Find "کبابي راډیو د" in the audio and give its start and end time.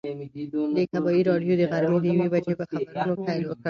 0.91-1.63